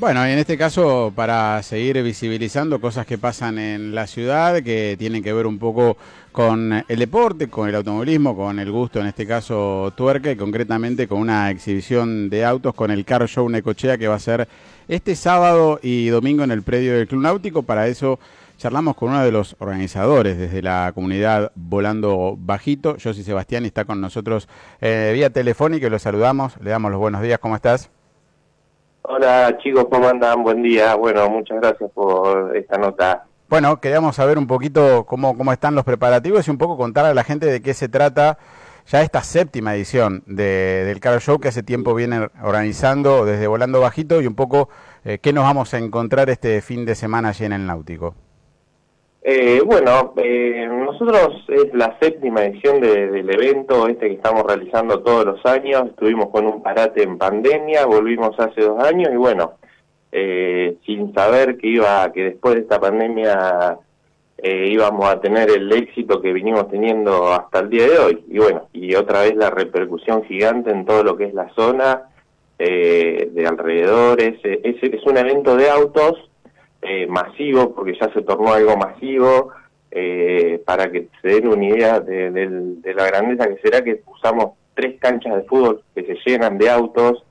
Bueno, 0.00 0.26
y 0.26 0.30
en 0.30 0.38
este 0.38 0.56
caso 0.56 1.12
para 1.14 1.62
seguir 1.62 2.02
visibilizando 2.02 2.80
cosas 2.80 3.04
que 3.04 3.18
pasan 3.18 3.58
en 3.58 3.94
la 3.94 4.06
ciudad, 4.06 4.62
que 4.62 4.96
tienen 4.98 5.22
que 5.22 5.30
ver 5.30 5.46
un 5.46 5.58
poco 5.58 5.98
con 6.32 6.82
el 6.88 6.98
deporte, 6.98 7.50
con 7.50 7.68
el 7.68 7.74
automovilismo, 7.74 8.34
con 8.34 8.58
el 8.58 8.72
gusto, 8.72 8.98
en 9.00 9.08
este 9.08 9.26
caso 9.26 9.92
tuerca, 9.94 10.30
y 10.30 10.36
concretamente 10.36 11.06
con 11.06 11.18
una 11.18 11.50
exhibición 11.50 12.30
de 12.30 12.46
autos 12.46 12.72
con 12.72 12.90
el 12.90 13.04
Car 13.04 13.28
Show 13.28 13.46
Necochea 13.50 13.98
que 13.98 14.08
va 14.08 14.14
a 14.14 14.20
ser 14.20 14.48
este 14.88 15.14
sábado 15.14 15.78
y 15.82 16.08
domingo 16.08 16.44
en 16.44 16.50
el 16.50 16.62
predio 16.62 16.94
del 16.94 17.06
Club 17.06 17.20
Náutico. 17.20 17.62
Para 17.64 17.86
eso 17.86 18.18
charlamos 18.56 18.96
con 18.96 19.10
uno 19.10 19.22
de 19.22 19.32
los 19.32 19.54
organizadores 19.58 20.38
desde 20.38 20.62
la 20.62 20.92
comunidad 20.94 21.52
Volando 21.56 22.38
Bajito, 22.38 22.92
José 22.94 23.22
Sebastián, 23.22 23.66
está 23.66 23.84
con 23.84 24.00
nosotros 24.00 24.48
eh, 24.80 25.10
vía 25.12 25.28
telefónica 25.28 25.90
lo 25.90 25.98
saludamos, 25.98 26.54
le 26.62 26.70
damos 26.70 26.90
los 26.90 27.00
buenos 27.00 27.20
días, 27.20 27.38
¿cómo 27.38 27.54
estás? 27.54 27.90
Hola 29.12 29.58
chicos, 29.60 29.88
¿cómo 29.90 30.06
andan? 30.06 30.44
Buen 30.44 30.62
día. 30.62 30.94
Bueno, 30.94 31.28
muchas 31.28 31.60
gracias 31.60 31.90
por 31.90 32.56
esta 32.56 32.78
nota. 32.78 33.24
Bueno, 33.48 33.80
queríamos 33.80 34.14
saber 34.14 34.38
un 34.38 34.46
poquito 34.46 35.04
cómo, 35.04 35.36
cómo 35.36 35.52
están 35.52 35.74
los 35.74 35.82
preparativos 35.82 36.46
y 36.46 36.50
un 36.52 36.58
poco 36.58 36.76
contar 36.76 37.06
a 37.06 37.12
la 37.12 37.24
gente 37.24 37.46
de 37.46 37.60
qué 37.60 37.74
se 37.74 37.88
trata 37.88 38.38
ya 38.86 39.02
esta 39.02 39.24
séptima 39.24 39.74
edición 39.74 40.22
de, 40.26 40.84
del 40.84 41.00
Car 41.00 41.20
Show 41.20 41.40
que 41.40 41.48
hace 41.48 41.64
tiempo 41.64 41.92
viene 41.92 42.28
organizando 42.40 43.24
desde 43.24 43.48
Volando 43.48 43.80
Bajito 43.80 44.22
y 44.22 44.28
un 44.28 44.36
poco 44.36 44.68
eh, 45.04 45.18
qué 45.18 45.32
nos 45.32 45.42
vamos 45.42 45.74
a 45.74 45.78
encontrar 45.78 46.30
este 46.30 46.60
fin 46.60 46.84
de 46.84 46.94
semana 46.94 47.30
allí 47.30 47.44
en 47.44 47.52
el 47.52 47.66
Náutico. 47.66 48.14
Eh, 49.22 49.60
bueno, 49.66 50.14
eh, 50.16 50.66
nosotros 50.66 51.44
es 51.48 51.74
la 51.74 51.98
séptima 52.00 52.42
edición 52.42 52.80
del 52.80 53.28
evento 53.30 53.86
este 53.86 54.08
que 54.08 54.14
estamos 54.14 54.44
realizando 54.44 55.00
todos 55.02 55.26
los 55.26 55.46
años. 55.46 55.88
Estuvimos 55.88 56.30
con 56.30 56.46
un 56.46 56.62
parate 56.62 57.02
en 57.02 57.18
pandemia, 57.18 57.84
volvimos 57.84 58.38
hace 58.38 58.62
dos 58.62 58.82
años 58.82 59.10
y 59.12 59.16
bueno, 59.16 59.52
eh, 60.10 60.78
sin 60.86 61.12
saber 61.12 61.58
que 61.58 61.68
iba, 61.68 62.10
que 62.12 62.24
después 62.24 62.54
de 62.54 62.60
esta 62.62 62.80
pandemia 62.80 63.78
eh, 64.38 64.68
íbamos 64.70 65.06
a 65.06 65.20
tener 65.20 65.50
el 65.50 65.70
éxito 65.70 66.22
que 66.22 66.32
vinimos 66.32 66.70
teniendo 66.70 67.30
hasta 67.30 67.60
el 67.60 67.68
día 67.68 67.88
de 67.88 67.98
hoy. 67.98 68.24
Y 68.28 68.38
bueno, 68.38 68.68
y 68.72 68.94
otra 68.94 69.22
vez 69.22 69.36
la 69.36 69.50
repercusión 69.50 70.24
gigante 70.24 70.70
en 70.70 70.86
todo 70.86 71.04
lo 71.04 71.18
que 71.18 71.24
es 71.24 71.34
la 71.34 71.52
zona 71.54 72.04
eh, 72.58 73.28
de 73.32 73.46
alrededores. 73.46 74.40
Es, 74.42 74.82
es 74.82 75.04
un 75.04 75.18
evento 75.18 75.56
de 75.56 75.68
autos 75.68 76.29
eh, 76.82 77.06
masivo, 77.06 77.74
porque 77.74 77.98
ya 78.00 78.12
se 78.12 78.22
tornó 78.22 78.52
algo 78.52 78.76
masivo, 78.76 79.52
eh, 79.92 80.62
para 80.64 80.90
que 80.90 81.08
se 81.20 81.28
den 81.28 81.48
una 81.48 81.66
idea 81.66 82.00
de, 82.00 82.94
la 82.94 83.06
grandeza 83.06 83.48
que 83.48 83.60
será 83.60 83.82
que 83.82 84.02
usamos 84.06 84.52
tres 84.74 85.00
canchas 85.00 85.34
de 85.34 85.42
fútbol 85.42 85.82
que 85.94 86.04
se 86.04 86.16
llenan 86.24 86.58
de 86.58 86.70
autos. 86.70 87.24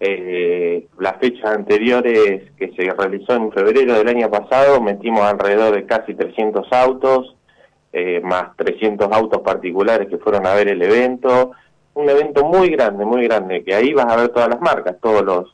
Eh, 0.00 0.88
las 0.98 1.16
fechas 1.18 1.54
anteriores 1.54 2.50
que 2.58 2.72
se 2.72 2.90
realizó 2.90 3.34
en 3.34 3.52
febrero 3.52 3.94
del 3.94 4.08
año 4.08 4.28
pasado 4.28 4.80
metimos 4.80 5.22
alrededor 5.22 5.74
de 5.74 5.86
casi 5.86 6.14
300 6.14 6.66
autos, 6.72 7.36
eh, 7.92 8.20
más 8.20 8.56
300 8.56 9.10
autos 9.12 9.40
particulares 9.42 10.08
que 10.08 10.18
fueron 10.18 10.46
a 10.46 10.54
ver 10.54 10.68
el 10.68 10.82
evento. 10.82 11.52
Un 11.94 12.10
evento 12.10 12.44
muy 12.44 12.70
grande, 12.70 13.04
muy 13.04 13.22
grande, 13.22 13.62
que 13.62 13.72
ahí 13.72 13.92
vas 13.94 14.12
a 14.12 14.16
ver 14.16 14.28
todas 14.30 14.48
las 14.48 14.60
marcas, 14.60 14.96
todos 15.00 15.22
los 15.22 15.53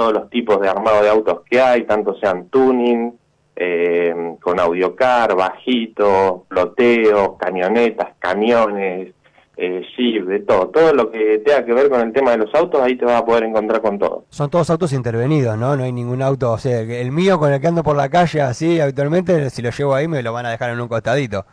todos 0.00 0.14
los 0.14 0.30
tipos 0.30 0.58
de 0.62 0.66
armado 0.66 1.02
de 1.02 1.10
autos 1.10 1.40
que 1.50 1.60
hay, 1.60 1.84
tanto 1.84 2.14
sean 2.14 2.48
tuning, 2.48 3.12
eh, 3.54 4.34
con 4.40 4.58
audiocar, 4.58 5.36
bajito, 5.36 6.46
ploteo, 6.48 7.36
camionetas, 7.36 8.14
camiones, 8.18 9.12
eh, 9.58 9.82
jeep, 9.94 10.24
de 10.24 10.40
todo. 10.40 10.68
Todo 10.68 10.94
lo 10.94 11.10
que 11.10 11.42
tenga 11.44 11.66
que 11.66 11.74
ver 11.74 11.90
con 11.90 12.00
el 12.00 12.14
tema 12.14 12.30
de 12.30 12.38
los 12.38 12.54
autos, 12.54 12.80
ahí 12.80 12.96
te 12.96 13.04
vas 13.04 13.20
a 13.20 13.26
poder 13.26 13.44
encontrar 13.44 13.82
con 13.82 13.98
todo. 13.98 14.24
Son 14.30 14.48
todos 14.48 14.70
autos 14.70 14.94
intervenidos, 14.94 15.58
¿no? 15.58 15.76
No 15.76 15.84
hay 15.84 15.92
ningún 15.92 16.22
auto, 16.22 16.50
o 16.50 16.56
sea, 16.56 16.80
el 16.80 17.12
mío 17.12 17.38
con 17.38 17.52
el 17.52 17.60
que 17.60 17.66
ando 17.66 17.82
por 17.82 17.94
la 17.94 18.08
calle 18.08 18.40
así 18.40 18.80
habitualmente, 18.80 19.50
si 19.50 19.60
lo 19.60 19.68
llevo 19.68 19.94
ahí 19.94 20.08
me 20.08 20.22
lo 20.22 20.32
van 20.32 20.46
a 20.46 20.50
dejar 20.50 20.70
en 20.70 20.80
un 20.80 20.88
costadito. 20.88 21.44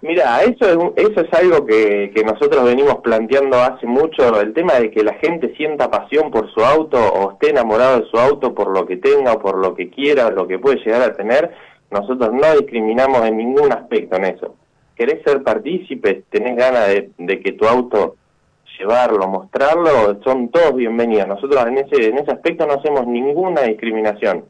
Mira, 0.00 0.42
eso 0.44 0.92
es, 0.94 1.08
eso 1.08 1.20
es 1.22 1.32
algo 1.34 1.66
que, 1.66 2.12
que 2.14 2.22
nosotros 2.22 2.62
venimos 2.64 2.98
planteando 3.02 3.56
hace 3.56 3.84
mucho, 3.84 4.40
el 4.40 4.54
tema 4.54 4.74
de 4.74 4.92
que 4.92 5.02
la 5.02 5.14
gente 5.14 5.52
sienta 5.56 5.90
pasión 5.90 6.30
por 6.30 6.48
su 6.52 6.60
auto 6.60 6.96
o 6.96 7.32
esté 7.32 7.50
enamorado 7.50 8.00
de 8.00 8.06
su 8.06 8.16
auto 8.16 8.54
por 8.54 8.68
lo 8.68 8.86
que 8.86 8.96
tenga 8.96 9.32
o 9.32 9.40
por 9.40 9.58
lo 9.58 9.74
que 9.74 9.90
quiera 9.90 10.28
o 10.28 10.30
lo 10.30 10.46
que 10.46 10.60
puede 10.60 10.76
llegar 10.84 11.02
a 11.02 11.14
tener, 11.14 11.50
nosotros 11.90 12.30
no 12.32 12.52
discriminamos 12.60 13.26
en 13.26 13.38
ningún 13.38 13.72
aspecto 13.72 14.16
en 14.16 14.26
eso. 14.26 14.54
¿Querés 14.94 15.20
ser 15.24 15.42
partícipe? 15.42 16.22
¿Tenés 16.30 16.56
ganas 16.56 16.88
de, 16.88 17.10
de 17.18 17.40
que 17.40 17.52
tu 17.52 17.66
auto 17.66 18.14
llevarlo, 18.78 19.26
mostrarlo? 19.26 20.22
Son 20.22 20.48
todos 20.50 20.76
bienvenidos. 20.76 21.26
Nosotros 21.26 21.66
en 21.66 21.78
ese, 21.78 22.08
en 22.08 22.18
ese 22.18 22.30
aspecto 22.30 22.66
no 22.66 22.74
hacemos 22.74 23.04
ninguna 23.06 23.62
discriminación. 23.62 24.44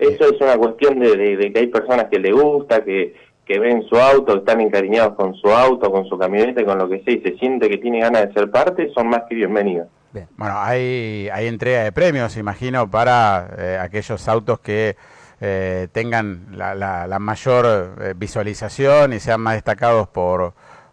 Eso 0.00 0.24
es 0.32 0.40
una 0.40 0.56
cuestión 0.56 0.98
de, 0.98 1.36
de 1.36 1.52
que 1.52 1.58
hay 1.60 1.66
personas 1.66 2.06
que 2.06 2.18
le 2.18 2.32
gusta, 2.32 2.82
que 2.82 3.14
que 3.50 3.58
ven 3.58 3.82
su 3.88 3.96
auto, 3.96 4.36
están 4.36 4.60
encariñados 4.60 5.16
con 5.16 5.34
su 5.34 5.48
auto, 5.48 5.90
con 5.90 6.06
su 6.06 6.16
camioneta, 6.16 6.64
con 6.64 6.78
lo 6.78 6.88
que 6.88 7.02
sea, 7.02 7.14
y 7.14 7.20
se 7.20 7.36
siente 7.36 7.68
que 7.68 7.78
tiene 7.78 7.98
ganas 7.98 8.28
de 8.28 8.32
ser 8.32 8.48
parte, 8.48 8.92
son 8.94 9.08
más 9.08 9.22
que 9.28 9.34
bienvenidos. 9.34 9.88
Bueno, 10.36 10.54
hay, 10.56 11.28
hay 11.32 11.48
entrega 11.48 11.82
de 11.82 11.90
premios, 11.90 12.36
imagino, 12.36 12.88
para 12.88 13.50
eh, 13.58 13.78
aquellos 13.80 14.28
autos 14.28 14.60
que 14.60 14.94
eh, 15.40 15.88
tengan 15.90 16.46
la, 16.52 16.76
la, 16.76 17.18
mayor 17.18 17.96
eh, 18.00 18.14
visualización 18.16 19.14
y 19.14 19.18
sean 19.18 19.40
más 19.40 19.54
destacados 19.54 20.06
por, 20.06 20.52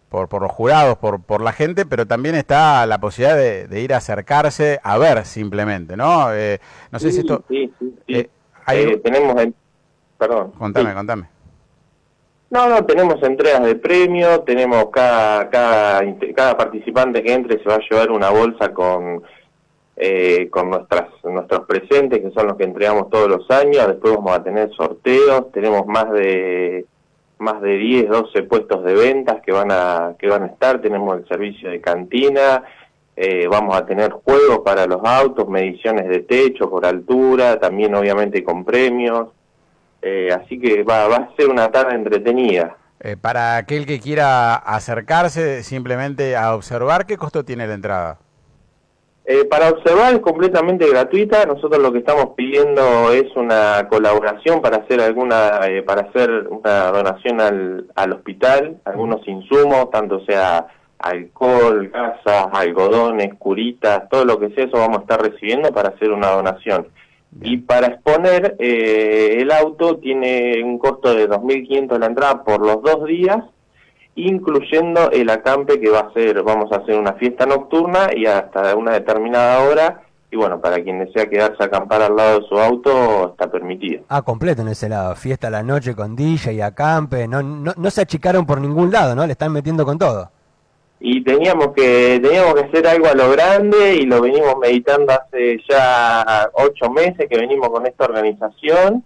por, 0.10 0.28
por, 0.28 0.42
los 0.42 0.52
jurados, 0.52 0.98
por, 0.98 1.22
por 1.22 1.42
la 1.42 1.52
gente, 1.52 1.86
pero 1.86 2.08
también 2.08 2.34
está 2.34 2.88
la 2.88 2.98
posibilidad 2.98 3.38
de, 3.38 3.82
ir 3.82 3.94
a 3.94 3.98
acercarse 3.98 4.80
a 4.82 4.98
ver 4.98 5.28
simplemente, 5.28 5.96
¿no? 5.96 6.30
no 6.92 7.00
sé 7.00 7.12
si 7.12 7.20
esto... 7.20 7.44
Sí, 7.50 7.72
sí, 7.78 7.94
sí. 8.08 8.30
tenemos... 9.04 9.40
El... 9.40 9.54
Perdón. 10.18 10.54
Contame, 10.58 10.96
contame. 10.96 11.37
No, 12.50 12.70
no, 12.70 12.86
tenemos 12.86 13.22
entregas 13.24 13.64
de 13.66 13.76
premio, 13.76 14.42
tenemos 14.42 14.90
cada, 14.90 15.50
cada, 15.50 16.02
cada 16.34 16.56
participante 16.58 17.22
que 17.22 17.34
entre 17.34 17.62
se 17.62 17.68
va 17.68 17.76
a 17.76 17.90
llevar 17.90 18.10
una 18.10 18.30
bolsa 18.30 18.74
con, 18.74 19.22
eh, 19.98 20.48
con 20.50 20.70
nuestras, 20.70 21.10
nuestros 21.26 21.66
presentes, 21.66 22.22
que 22.22 22.32
son 22.32 22.48
los 22.48 22.56
que 22.56 22.64
entregamos 22.64 23.10
todos 23.10 23.28
los 23.28 23.52
años, 23.52 23.88
después 23.88 24.16
vamos 24.16 24.32
a 24.32 24.44
tener 24.44 24.72
sorteos, 24.72 25.52
tenemos 25.52 25.86
más 25.88 26.10
de 26.12 26.86
más 27.40 27.62
de 27.62 27.78
10, 27.78 28.10
12 28.10 28.44
puestos 28.44 28.84
de 28.84 28.96
ventas 28.96 29.42
que 29.46 29.52
van 29.52 29.72
a, 29.72 30.16
que 30.18 30.28
van 30.28 30.44
a 30.44 30.48
estar, 30.48 30.82
tenemos 30.82 31.18
el 31.18 31.28
servicio 31.28 31.70
de 31.70 31.82
cantina, 31.82 32.64
eh, 33.16 33.48
vamos 33.48 33.76
a 33.76 33.86
tener 33.86 34.12
juegos 34.12 34.60
para 34.60 34.86
los 34.88 35.02
autos, 35.04 35.48
mediciones 35.48 36.08
de 36.08 36.20
techo 36.22 36.70
por 36.70 36.86
altura, 36.86 37.60
también 37.60 37.94
obviamente 37.96 38.44
con 38.44 38.64
premios, 38.64 39.30
eh, 40.02 40.30
así 40.32 40.60
que 40.60 40.84
va, 40.84 41.08
va 41.08 41.16
a 41.18 41.36
ser 41.36 41.50
una 41.50 41.72
tarde 41.72 41.96
entretenida. 41.96 42.78
Eh, 43.00 43.16
para 43.16 43.58
aquel 43.58 43.86
que 43.86 44.00
quiera 44.00 44.56
acercarse 44.56 45.64
simplemente 45.64 46.36
a 46.36 46.56
observar, 46.56 47.06
¿qué 47.06 47.18
costo 47.18 47.46
tiene 47.46 47.68
la 47.68 47.76
entrada? 47.76 48.20
Eh, 49.26 49.44
para 49.44 49.70
observar 49.70 50.14
es 50.14 50.20
completamente 50.22 50.90
gratuita. 50.90 51.46
Nosotros 51.46 51.82
lo 51.82 51.92
que 51.92 52.00
estamos 52.00 52.30
pidiendo 52.36 53.12
es 53.12 53.26
una 53.36 53.88
colaboración 53.90 54.62
para 54.62 54.78
hacer 54.78 55.02
alguna, 55.02 55.60
para 55.86 56.04
hacer 56.04 56.48
una 56.50 56.92
donación 56.92 57.42
al, 57.42 57.88
al 57.94 58.14
hospital, 58.14 58.78
algunos 58.86 59.28
insumos, 59.28 59.92
tanto 59.92 60.24
sea 60.26 60.68
alcohol, 61.00 61.90
gasas, 61.90 62.48
algodones, 62.52 63.34
curitas, 63.38 64.10
todo 64.10 64.26
lo 64.26 64.40
que 64.40 64.50
sea, 64.52 64.66
eso 64.66 64.78
vamos 64.78 65.00
a 65.00 65.02
estar 65.02 65.22
recibiendo 65.22 65.72
para 65.72 65.90
hacer 65.90 66.12
una 66.12 66.30
donación. 66.30 66.88
Y 67.42 67.58
para 67.58 67.88
exponer, 67.88 68.56
eh, 68.60 69.38
el 69.40 69.52
auto 69.52 69.98
tiene 69.98 70.62
un 70.64 70.80
costo 70.80 71.14
de 71.14 71.30
2.500 71.30 72.00
la 72.00 72.06
entrada 72.08 72.44
por 72.44 72.66
los 72.66 72.82
dos 72.82 73.06
días, 73.06 73.44
incluyendo 74.16 75.12
el 75.12 75.30
acampe 75.30 75.80
que 75.80 75.90
va 75.90 76.00
a 76.00 76.14
ser, 76.14 76.42
vamos 76.42 76.72
a 76.72 76.78
hacer 76.78 76.98
una 76.98 77.14
fiesta 77.14 77.46
nocturna 77.46 78.10
y 78.16 78.26
hasta 78.26 78.76
una 78.76 78.94
determinada 78.94 79.62
hora. 79.64 80.02
Y 80.30 80.36
bueno, 80.36 80.60
para 80.60 80.84
quien 80.84 81.00
desea 81.00 81.30
quedarse 81.30 81.64
a 81.64 81.68
acampar 81.68 82.02
al 82.02 82.16
lado 82.16 82.40
de 82.42 82.48
su 82.48 82.58
auto, 82.58 83.32
está 83.32 83.50
permitido. 83.50 84.04
Ah, 84.10 84.22
completo 84.24 84.62
en 84.62 84.70
ese 84.70 84.90
lado. 84.90 85.16
Fiesta 85.16 85.48
a 85.48 85.52
la 85.52 85.64
noche 85.64 85.96
con 85.96 86.16
DJ 86.16 86.54
y 86.54 86.62
acampe. 86.62 87.28
No, 87.28 87.42
no, 87.42 87.74
no 87.78 87.92
se 87.92 88.02
achicaron 88.02 88.46
por 88.46 88.60
ningún 88.60 88.92
lado, 88.92 89.16
¿no? 89.16 89.26
Le 89.26 89.34
están 89.34 89.54
metiendo 89.54 89.86
con 89.86 89.98
todo 89.98 90.32
y 91.00 91.24
teníamos 91.24 91.74
que 91.76 92.20
teníamos 92.22 92.56
que 92.56 92.62
hacer 92.62 92.88
algo 92.88 93.08
a 93.08 93.14
lo 93.14 93.30
grande 93.32 93.96
y 93.96 94.06
lo 94.06 94.22
venimos 94.22 94.58
meditando 94.58 95.14
hace 95.14 95.60
ya 95.70 96.50
ocho 96.54 96.90
meses 96.90 97.28
que 97.30 97.38
venimos 97.38 97.70
con 97.70 97.86
esta 97.86 98.06
organización 98.06 99.04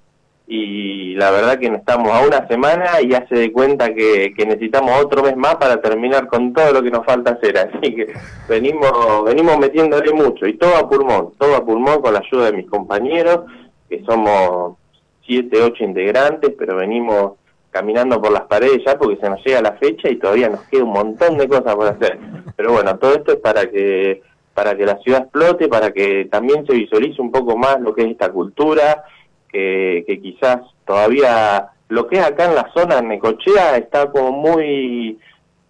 y 0.48 1.16
la 1.16 1.32
verdad 1.32 1.60
que 1.60 1.68
estamos 1.68 2.12
a 2.12 2.26
una 2.26 2.48
semana 2.48 3.02
y 3.02 3.10
ya 3.10 3.28
se 3.28 3.36
de 3.36 3.52
cuenta 3.52 3.94
que, 3.94 4.34
que 4.36 4.46
necesitamos 4.46 5.04
otro 5.04 5.24
mes 5.24 5.36
más 5.36 5.56
para 5.56 5.82
terminar 5.82 6.28
con 6.28 6.54
todo 6.54 6.72
lo 6.74 6.82
que 6.82 6.92
nos 6.92 7.06
falta 7.06 7.32
hacer 7.32 7.58
así 7.58 7.94
que 7.94 8.14
venimos 8.48 9.26
venimos 9.26 9.58
metiéndole 9.58 10.14
mucho 10.14 10.48
y 10.48 10.54
todo 10.54 10.76
a 10.78 10.90
pulmón 10.90 11.34
todo 11.38 11.56
a 11.58 11.66
pulmón 11.66 12.02
con 12.02 12.14
la 12.14 12.20
ayuda 12.20 12.46
de 12.46 12.58
mis 12.58 12.70
compañeros 12.70 13.42
que 13.90 14.02
somos 14.06 14.78
siete 15.26 15.62
ocho 15.62 15.84
integrantes 15.84 16.54
pero 16.58 16.78
venimos 16.78 17.34
caminando 17.72 18.22
por 18.22 18.32
las 18.32 18.44
paredes 18.44 18.84
ya 18.86 18.98
porque 18.98 19.20
se 19.20 19.30
nos 19.30 19.44
llega 19.44 19.62
la 19.62 19.74
fecha 19.74 20.10
y 20.10 20.18
todavía 20.18 20.50
nos 20.50 20.62
queda 20.64 20.84
un 20.84 20.92
montón 20.92 21.38
de 21.38 21.48
cosas 21.48 21.76
por 21.76 21.88
hacer. 21.88 22.20
Pero 22.56 22.74
bueno, 22.74 22.98
todo 23.00 23.14
esto 23.14 23.32
es 23.34 23.40
para 23.40 23.70
que 23.70 24.22
para 24.54 24.76
que 24.76 24.86
la 24.86 24.98
ciudad 24.98 25.22
explote, 25.22 25.70
para 25.70 25.92
que 25.92 26.26
también 26.26 26.66
se 26.68 26.74
visualice 26.74 27.22
un 27.22 27.32
poco 27.32 27.58
más 27.58 27.80
lo 27.80 27.96
que 27.96 28.04
es 28.04 28.12
esta 28.12 28.30
cultura, 28.30 29.06
que, 29.48 30.04
que 30.06 30.20
quizás 30.20 30.60
todavía 30.86 31.70
lo 31.88 32.08
que 32.08 32.18
es 32.18 32.26
acá 32.26 32.46
en 32.46 32.56
la 32.56 32.70
zona 32.74 32.98
de 32.98 33.04
Necochea 33.04 33.78
está 33.78 34.12
como 34.12 34.34
muy 34.34 35.18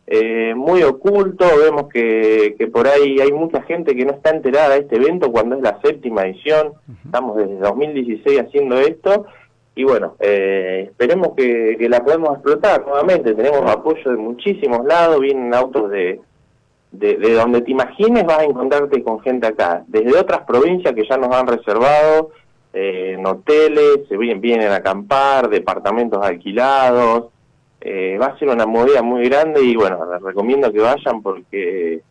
eh, 0.07 0.53
muy 0.55 0.83
oculto, 0.83 1.45
vemos 1.57 1.87
que, 1.87 2.55
que 2.57 2.67
por 2.67 2.87
ahí 2.87 3.19
hay 3.21 3.31
mucha 3.31 3.61
gente 3.61 3.95
que 3.95 4.03
no 4.03 4.11
está 4.11 4.31
enterada 4.31 4.69
de 4.69 4.79
este 4.79 4.97
evento 4.97 5.31
cuando 5.31 5.55
es 5.55 5.61
la 5.61 5.79
séptima 5.81 6.23
edición, 6.25 6.73
estamos 7.05 7.37
desde 7.37 7.59
2016 7.59 8.41
haciendo 8.41 8.77
esto 8.77 9.25
y 9.73 9.83
bueno, 9.83 10.15
eh, 10.19 10.87
esperemos 10.89 11.29
que, 11.35 11.77
la 11.89 12.03
podemos 12.03 12.33
explotar 12.33 12.85
nuevamente, 12.85 13.33
tenemos 13.33 13.69
apoyo 13.69 14.11
de 14.11 14.17
muchísimos 14.17 14.85
lados, 14.85 15.21
vienen 15.21 15.53
autos 15.53 15.89
de, 15.89 16.19
de, 16.91 17.15
de, 17.15 17.33
donde 17.33 17.61
te 17.61 17.71
imagines 17.71 18.25
vas 18.25 18.39
a 18.39 18.43
encontrarte 18.43 19.01
con 19.01 19.21
gente 19.21 19.47
acá, 19.47 19.83
desde 19.87 20.19
otras 20.19 20.41
provincias 20.41 20.93
que 20.93 21.07
ya 21.07 21.17
nos 21.17 21.33
han 21.33 21.47
reservado, 21.47 22.31
eh, 22.73 23.15
en 23.17 23.25
hoteles, 23.25 24.07
se 24.09 24.17
vienen, 24.17 24.41
vienen 24.41 24.71
a 24.71 24.77
acampar, 24.77 25.49
departamentos 25.49 26.23
alquilados, 26.23 27.27
eh, 27.79 28.17
va 28.21 28.27
a 28.27 28.39
ser 28.39 28.49
una 28.49 28.65
movida 28.65 29.01
muy 29.01 29.27
grande 29.27 29.61
y 29.63 29.75
bueno, 29.75 29.99
les 30.11 30.21
recomiendo 30.21 30.71
que 30.71 30.79
vayan 30.79 31.21
porque, 31.21 32.01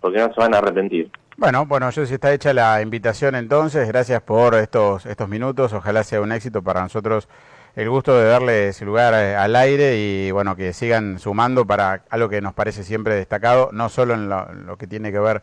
porque 0.00 0.18
no 0.18 0.32
se 0.32 0.40
van 0.40 0.54
a 0.54 0.58
arrepentir. 0.58 1.10
Bueno, 1.40 1.64
bueno, 1.64 1.88
yo 1.88 2.04
si 2.04 2.12
está 2.12 2.34
hecha 2.34 2.52
la 2.52 2.82
invitación 2.82 3.34
entonces, 3.34 3.88
gracias 3.88 4.20
por 4.20 4.54
estos, 4.54 5.06
estos 5.06 5.26
minutos, 5.26 5.72
ojalá 5.72 6.04
sea 6.04 6.20
un 6.20 6.32
éxito 6.32 6.60
para 6.60 6.82
nosotros. 6.82 7.30
El 7.74 7.88
gusto 7.88 8.14
de 8.14 8.26
darle 8.26 8.68
ese 8.68 8.84
lugar 8.84 9.14
eh, 9.14 9.34
al 9.34 9.56
aire 9.56 9.96
y 9.96 10.30
bueno, 10.32 10.54
que 10.54 10.74
sigan 10.74 11.18
sumando 11.18 11.64
para 11.66 12.02
algo 12.10 12.28
que 12.28 12.42
nos 12.42 12.52
parece 12.52 12.84
siempre 12.84 13.14
destacado, 13.14 13.70
no 13.72 13.88
solo 13.88 14.12
en 14.12 14.28
lo, 14.28 14.52
lo 14.52 14.76
que 14.76 14.86
tiene 14.86 15.12
que 15.12 15.18
ver 15.18 15.40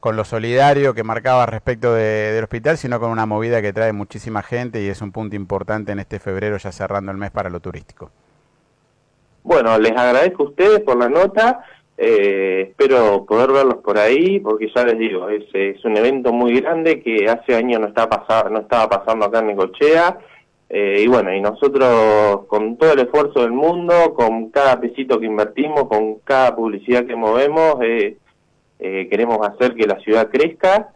con 0.00 0.16
lo 0.16 0.24
solidario 0.24 0.94
que 0.94 1.04
marcaba 1.04 1.46
respecto 1.46 1.94
de, 1.94 2.32
del 2.32 2.42
hospital, 2.42 2.76
sino 2.76 2.98
con 2.98 3.10
una 3.10 3.24
movida 3.24 3.62
que 3.62 3.72
trae 3.72 3.92
muchísima 3.92 4.42
gente 4.42 4.82
y 4.82 4.88
es 4.88 5.00
un 5.00 5.12
punto 5.12 5.36
importante 5.36 5.92
en 5.92 6.00
este 6.00 6.18
febrero 6.18 6.56
ya 6.56 6.72
cerrando 6.72 7.12
el 7.12 7.18
mes 7.18 7.30
para 7.30 7.50
lo 7.50 7.60
turístico. 7.60 8.10
Bueno, 9.44 9.78
les 9.78 9.92
agradezco 9.92 10.42
a 10.42 10.46
ustedes 10.46 10.80
por 10.80 10.96
la 10.96 11.08
nota, 11.08 11.60
eh, 11.98 12.68
espero 12.70 13.24
poder 13.24 13.52
verlos 13.52 13.76
por 13.76 13.98
ahí, 13.98 14.40
porque 14.40 14.70
ya 14.74 14.84
les 14.84 14.98
digo, 14.98 15.28
es, 15.28 15.84
un 15.84 15.96
evento 15.96 16.32
muy 16.32 16.60
grande 16.60 17.00
que 17.02 17.28
hace 17.28 17.54
años 17.54 17.80
no, 17.80 17.88
está 17.88 18.08
pasado, 18.08 18.50
no 18.50 18.60
estaba 18.60 18.88
pasando 18.88 19.26
acá 19.26 19.38
en 19.40 19.48
Necochea, 19.48 20.18
eh, 20.68 21.02
y 21.04 21.06
bueno, 21.06 21.32
y 21.32 21.40
nosotros 21.40 22.46
con 22.48 22.76
todo 22.76 22.92
el 22.92 23.00
esfuerzo 23.00 23.40
del 23.40 23.52
mundo, 23.52 24.14
con 24.14 24.50
cada 24.50 24.80
pesito 24.80 25.20
que 25.20 25.26
invertimos, 25.26 25.84
con 25.84 26.16
cada 26.24 26.56
publicidad 26.56 27.06
que 27.06 27.14
movemos, 27.14 27.76
eh, 27.82 28.18
eh, 28.80 29.08
queremos 29.08 29.38
hacer 29.46 29.74
que 29.74 29.86
la 29.86 29.98
ciudad 30.00 30.28
crezca, 30.28 30.90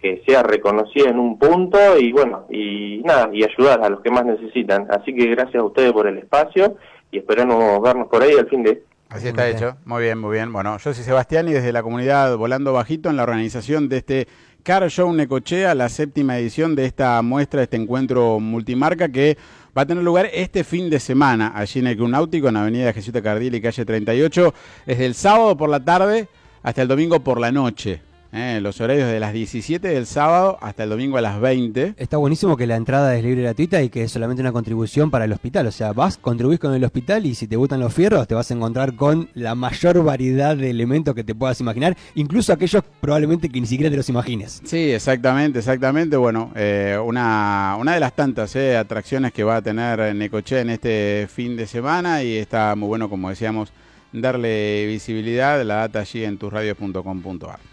que 0.00 0.22
sea 0.26 0.42
reconocida 0.42 1.10
en 1.10 1.18
un 1.18 1.38
punto 1.38 1.78
y 1.98 2.10
bueno, 2.12 2.46
y 2.48 3.02
nada, 3.04 3.28
y 3.32 3.44
ayudar 3.44 3.84
a 3.84 3.90
los 3.90 4.00
que 4.00 4.10
más 4.10 4.24
necesitan. 4.24 4.86
Así 4.90 5.14
que 5.14 5.26
gracias 5.26 5.62
a 5.62 5.66
ustedes 5.66 5.92
por 5.92 6.06
el 6.06 6.16
espacio 6.16 6.76
y 7.10 7.18
esperamos 7.18 7.82
vernos 7.82 8.08
por 8.08 8.22
ahí 8.22 8.32
al 8.38 8.48
fin 8.48 8.62
de... 8.62 8.82
Así 9.10 9.26
está 9.26 9.48
hecho, 9.48 9.76
muy 9.84 10.04
bien, 10.04 10.18
muy 10.18 10.34
bien. 10.34 10.52
Bueno, 10.52 10.78
yo 10.78 10.94
soy 10.94 11.02
Sebastián 11.02 11.48
y 11.48 11.52
desde 11.52 11.72
la 11.72 11.82
comunidad 11.82 12.36
Volando 12.36 12.72
Bajito 12.72 13.10
en 13.10 13.16
la 13.16 13.24
organización 13.24 13.88
de 13.88 13.96
este 13.96 14.28
Car 14.62 14.88
Show 14.88 15.12
Necochea, 15.12 15.74
la 15.74 15.88
séptima 15.88 16.38
edición 16.38 16.76
de 16.76 16.86
esta 16.86 17.20
muestra, 17.20 17.64
este 17.64 17.76
encuentro 17.76 18.38
multimarca 18.38 19.08
que 19.08 19.36
va 19.76 19.82
a 19.82 19.86
tener 19.86 20.04
lugar 20.04 20.30
este 20.32 20.62
fin 20.62 20.88
de 20.88 21.00
semana 21.00 21.52
allí 21.56 21.80
en 21.80 21.88
el 21.88 21.96
Club 21.96 22.08
Náutico, 22.08 22.50
en 22.50 22.56
Avenida 22.56 22.92
Jesús 22.92 23.12
Cardiel 23.20 23.56
y 23.56 23.60
calle 23.60 23.84
38, 23.84 24.54
desde 24.86 25.06
el 25.06 25.14
sábado 25.16 25.56
por 25.56 25.70
la 25.70 25.84
tarde 25.84 26.28
hasta 26.62 26.82
el 26.82 26.86
domingo 26.86 27.18
por 27.18 27.40
la 27.40 27.50
noche. 27.50 28.09
Eh, 28.32 28.60
los 28.62 28.80
horarios 28.80 29.08
de 29.08 29.18
las 29.18 29.32
17 29.32 29.88
del 29.88 30.06
sábado 30.06 30.56
hasta 30.60 30.84
el 30.84 30.90
domingo 30.90 31.18
a 31.18 31.20
las 31.20 31.40
20. 31.40 31.94
Está 31.96 32.16
buenísimo 32.16 32.56
que 32.56 32.66
la 32.66 32.76
entrada 32.76 33.16
es 33.16 33.24
libre 33.24 33.40
y 33.40 33.44
gratuita 33.44 33.82
y 33.82 33.88
que 33.88 34.04
es 34.04 34.12
solamente 34.12 34.40
una 34.40 34.52
contribución 34.52 35.10
para 35.10 35.24
el 35.24 35.32
hospital. 35.32 35.66
O 35.66 35.72
sea, 35.72 35.92
vas, 35.92 36.16
contribuís 36.16 36.60
con 36.60 36.72
el 36.72 36.84
hospital 36.84 37.26
y 37.26 37.34
si 37.34 37.48
te 37.48 37.56
gustan 37.56 37.80
los 37.80 37.92
fierros 37.92 38.28
te 38.28 38.34
vas 38.36 38.50
a 38.50 38.54
encontrar 38.54 38.94
con 38.94 39.28
la 39.34 39.56
mayor 39.56 40.04
variedad 40.04 40.56
de 40.56 40.70
elementos 40.70 41.14
que 41.14 41.24
te 41.24 41.34
puedas 41.34 41.60
imaginar, 41.60 41.96
incluso 42.14 42.52
aquellos 42.52 42.84
probablemente 43.00 43.48
que 43.48 43.60
ni 43.60 43.66
siquiera 43.66 43.90
te 43.90 43.96
los 43.96 44.08
imagines. 44.08 44.62
Sí, 44.64 44.92
exactamente, 44.92 45.58
exactamente. 45.58 46.16
Bueno, 46.16 46.52
eh, 46.54 46.98
una, 47.04 47.76
una 47.80 47.94
de 47.94 48.00
las 48.00 48.14
tantas 48.14 48.54
eh, 48.54 48.76
atracciones 48.76 49.32
que 49.32 49.42
va 49.42 49.56
a 49.56 49.62
tener 49.62 50.14
Necoche 50.14 50.60
en 50.60 50.70
este 50.70 51.26
fin 51.28 51.56
de 51.56 51.66
semana 51.66 52.22
y 52.22 52.36
está 52.36 52.76
muy 52.76 52.86
bueno, 52.86 53.10
como 53.10 53.28
decíamos, 53.28 53.72
darle 54.12 54.86
visibilidad. 54.86 55.62
La 55.64 55.76
data 55.76 56.00
allí 56.00 56.24
en 56.24 56.38
turradios.com.ar. 56.38 57.70